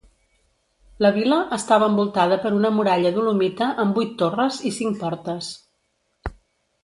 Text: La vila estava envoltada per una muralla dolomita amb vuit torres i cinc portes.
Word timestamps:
La 1.05 1.09
vila 1.17 1.35
estava 1.57 1.89
envoltada 1.91 2.39
per 2.45 2.51
una 2.59 2.71
muralla 2.77 3.11
dolomita 3.17 3.67
amb 3.83 3.99
vuit 3.99 4.15
torres 4.23 4.57
i 4.69 4.71
cinc 4.79 4.97
portes. 5.03 5.51